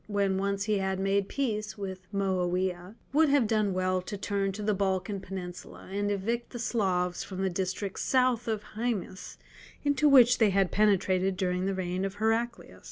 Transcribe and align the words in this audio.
when 0.07 0.35
once 0.39 0.63
he 0.63 0.79
had 0.79 0.99
made 0.99 1.29
peace 1.29 1.77
with 1.77 2.11
Moawiah, 2.11 2.95
would 3.13 3.29
have 3.29 3.45
done 3.45 3.71
well 3.71 4.01
to 4.01 4.17
turn 4.17 4.51
to 4.53 4.63
the 4.63 4.73
Balkan 4.73 5.19
Peninsula, 5.19 5.89
and 5.91 6.09
evict 6.09 6.49
the 6.49 6.57
Slavs 6.57 7.23
from 7.23 7.43
the 7.43 7.51
districts 7.51 8.01
south 8.01 8.47
of 8.47 8.63
Haemus 8.75 9.37
into 9.85 10.09
which 10.09 10.39
they 10.39 10.49
had 10.49 10.71
penetrated 10.71 11.37
during 11.37 11.67
the 11.67 11.75
reign 11.75 12.03
of 12.03 12.15
Heraclius. 12.15 12.79